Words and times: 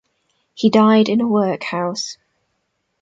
He 0.55 0.71
died 0.71 1.09
in 1.09 1.21
a 1.21 1.27
workhouse. 1.27 2.17